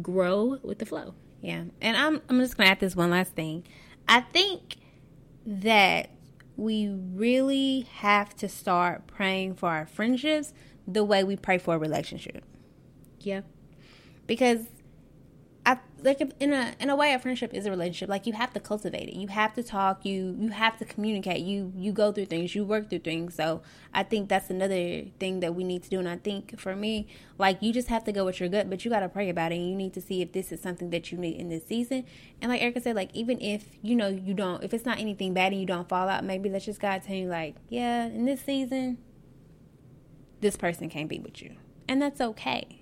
[0.00, 1.14] grow with the flow.
[1.40, 1.64] Yeah.
[1.80, 3.64] And I'm I'm just gonna add this one last thing.
[4.06, 4.76] I think
[5.46, 6.10] that
[6.56, 10.52] we really have to start praying for our friendships
[10.86, 12.44] the way we pray for a relationship.
[13.20, 13.42] Yeah.
[14.26, 14.66] Because
[15.66, 18.08] I like in a in a way a friendship is a relationship.
[18.08, 19.14] Like you have to cultivate it.
[19.14, 20.06] You have to talk.
[20.06, 21.40] You you have to communicate.
[21.40, 22.54] You you go through things.
[22.54, 23.34] You work through things.
[23.34, 23.60] So
[23.92, 25.98] I think that's another thing that we need to do.
[25.98, 28.84] And I think for me, like you just have to go with your gut, but
[28.84, 29.56] you got to pray about it.
[29.56, 32.06] And you need to see if this is something that you need in this season.
[32.40, 35.34] And like Erica said, like even if you know you don't, if it's not anything
[35.34, 38.24] bad and you don't fall out, maybe that's just God telling you like, yeah, in
[38.24, 38.96] this season,
[40.40, 42.79] this person can't be with you, and that's okay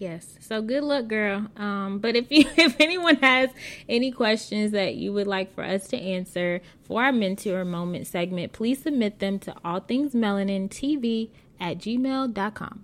[0.00, 0.38] Yes.
[0.40, 1.46] So good luck, girl.
[1.58, 3.50] Um, but if you if anyone has
[3.86, 8.52] any questions that you would like for us to answer for our mentor moment segment,
[8.52, 11.28] please submit them to all things melanin TV
[11.60, 12.82] at gmail.com.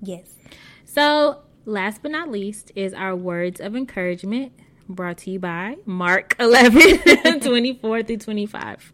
[0.00, 0.36] Yes.
[0.86, 4.52] So last but not least is our words of encouragement
[4.88, 8.93] brought to you by Mark 11, 24 through 25.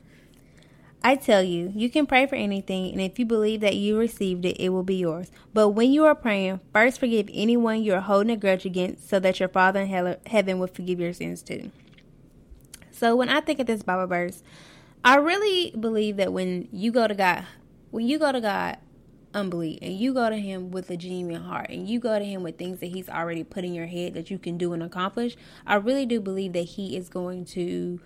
[1.03, 4.45] I tell you, you can pray for anything, and if you believe that you received
[4.45, 5.31] it, it will be yours.
[5.55, 9.19] But when you are praying, first forgive anyone you are holding a grudge against, so
[9.19, 11.71] that your Father in heaven will forgive your sins too.
[12.91, 14.43] So when I think of this Bible verse,
[15.03, 17.47] I really believe that when you go to God,
[17.91, 18.77] when you go to God
[19.33, 22.43] unbelief and you go to him with a genuine heart and you go to him
[22.43, 25.37] with things that he's already put in your head that you can do and accomplish,
[25.67, 28.01] I really do believe that he is going to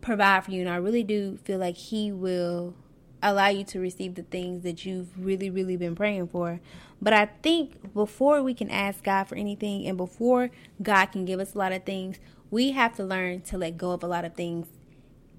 [0.00, 0.60] provide for you.
[0.60, 2.74] And I really do feel like He will
[3.22, 6.60] allow you to receive the things that you've really, really been praying for.
[7.02, 10.50] But I think before we can ask God for anything and before
[10.82, 12.18] God can give us a lot of things,
[12.50, 14.66] we have to learn to let go of a lot of things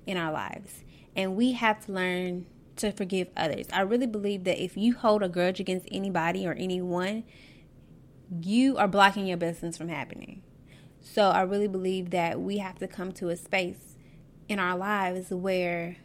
[0.06, 0.84] in our lives.
[1.16, 2.46] And we have to learn
[2.78, 3.68] to forgive others.
[3.74, 7.24] I really believe that if you hold a grudge against anybody or anyone,
[8.42, 10.42] you are blocking your blessings from happening.
[11.02, 13.91] So I really believe that we have to come to a space
[14.52, 15.96] in our lives where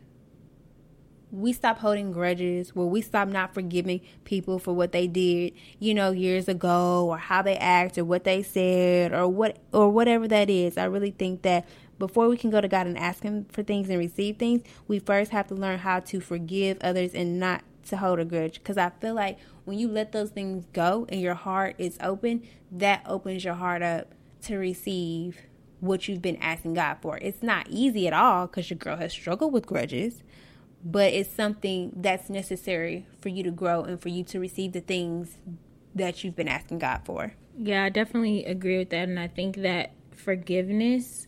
[1.33, 5.93] we stop holding grudges, where we stop not forgiving people for what they did, you
[5.93, 10.29] know, years ago or how they act or what they said or what or whatever
[10.29, 10.79] that is.
[10.79, 11.67] I really think that
[11.99, 15.01] before we can go to God and ask him for things and receive things, we
[15.01, 18.79] first have to learn how to forgive others and not to hold a grudge because
[18.79, 23.03] I feel like when you let those things go and your heart is open, that
[23.07, 25.41] opens your heart up to receive
[25.81, 27.19] what you've been asking God for.
[27.19, 30.23] It's not easy at all because your girl has struggled with grudges,
[30.85, 34.81] but it's something that's necessary for you to grow and for you to receive the
[34.81, 35.37] things
[35.95, 37.35] that you've been asking God for.
[37.59, 39.09] Yeah, I definitely agree with that.
[39.09, 41.26] And I think that forgiveness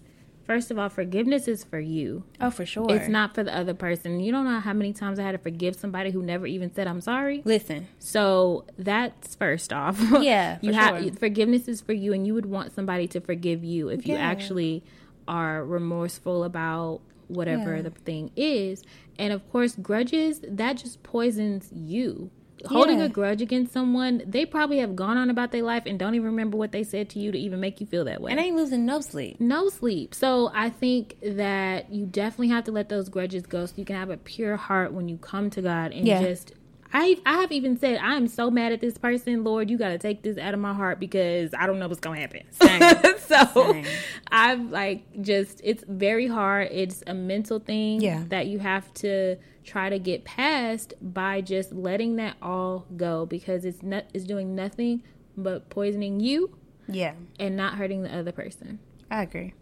[0.48, 2.24] First of all, forgiveness is for you.
[2.40, 2.86] Oh, for sure.
[2.88, 4.18] It's not for the other person.
[4.18, 6.86] You don't know how many times I had to forgive somebody who never even said
[6.86, 7.42] I'm sorry.
[7.44, 7.86] Listen.
[7.98, 10.00] So that's first off.
[10.22, 10.56] Yeah.
[10.62, 11.12] you have sure.
[11.12, 14.14] forgiveness is for you, and you would want somebody to forgive you if yeah.
[14.14, 14.82] you actually
[15.28, 17.82] are remorseful about whatever yeah.
[17.82, 18.82] the thing is.
[19.18, 22.30] And of course, grudges that just poisons you
[22.66, 23.06] holding yeah.
[23.06, 26.26] a grudge against someone, they probably have gone on about their life and don't even
[26.26, 28.30] remember what they said to you to even make you feel that way.
[28.30, 29.40] And ain't losing no sleep.
[29.40, 30.14] No sleep.
[30.14, 33.96] So I think that you definitely have to let those grudges go so you can
[33.96, 36.22] have a pure heart when you come to God and yeah.
[36.22, 36.52] just
[36.92, 39.70] I I have even said I'm so mad at this person, Lord.
[39.70, 42.20] You got to take this out of my heart because I don't know what's gonna
[42.20, 42.42] happen.
[43.18, 43.84] so Same.
[44.30, 46.68] I've like just it's very hard.
[46.70, 48.24] It's a mental thing yeah.
[48.28, 53.64] that you have to try to get past by just letting that all go because
[53.64, 55.02] it's not it's doing nothing
[55.36, 56.56] but poisoning you.
[56.90, 58.78] Yeah, and not hurting the other person.
[59.10, 59.52] I agree.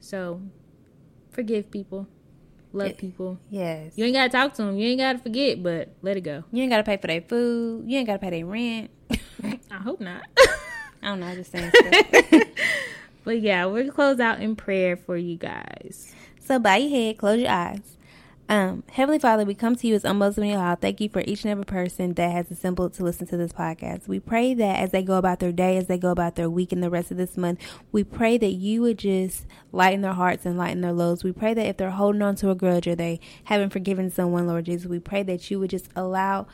[0.00, 0.40] So
[1.30, 2.08] forgive people
[2.72, 3.38] love people.
[3.50, 3.92] Yes.
[3.96, 4.78] You ain't gotta talk to them.
[4.78, 6.44] You ain't gotta forget, but let it go.
[6.52, 7.84] You ain't gotta pay for their food.
[7.86, 8.90] You ain't gotta pay their rent.
[9.70, 10.22] I hope not.
[11.02, 11.26] I don't know.
[11.26, 11.72] I'm just saying.
[13.24, 16.14] but yeah, we'll close out in prayer for you guys.
[16.40, 17.96] So bow your head, close your eyes.
[18.50, 21.52] Um, Heavenly Father, we come to you as unmuzzling your Thank you for each and
[21.52, 24.08] every person that has assembled to listen to this podcast.
[24.08, 26.72] We pray that as they go about their day, as they go about their week
[26.72, 27.60] and the rest of this month,
[27.92, 31.22] we pray that you would just lighten their hearts and lighten their loads.
[31.22, 34.48] We pray that if they're holding on to a grudge or they haven't forgiven someone,
[34.48, 36.48] Lord Jesus, we pray that you would just allow,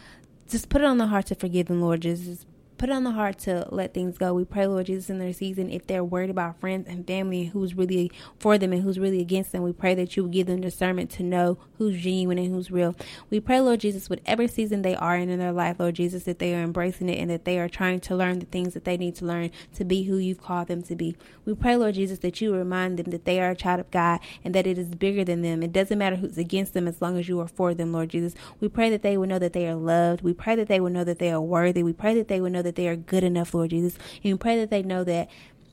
[0.46, 2.44] just put it on the heart to forgive them, Lord Jesus
[2.78, 4.34] put it on the heart to let things go.
[4.34, 7.50] We pray, Lord Jesus, in their season, if they're worried about friends and family and
[7.50, 10.46] who's really for them and who's really against them, we pray that you would give
[10.46, 12.94] them discernment to know who's genuine and who's real.
[13.31, 16.38] We pray, Lord Jesus, whatever season they are in in their life, Lord Jesus, that
[16.38, 18.96] they are embracing it and that they are trying to learn the things that they
[18.96, 21.16] need to learn to be who you've called them to be.
[21.44, 24.20] We pray, Lord Jesus, that you remind them that they are a child of God
[24.44, 25.62] and that it is bigger than them.
[25.62, 28.35] It doesn't matter who's against them as long as you are for them, Lord Jesus.
[28.60, 30.22] We pray that they will know that they are loved.
[30.22, 31.83] We pray that they will know that they are worthy.
[31.83, 33.96] We pray that they will know that they are good enough Lord Jesus.
[34.23, 35.31] And pray that they know that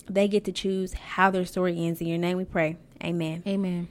[0.10, 2.02] they get to choose how their story ends.
[2.02, 2.78] In your name we pray.
[3.04, 3.44] Amen.
[3.46, 3.88] Amen.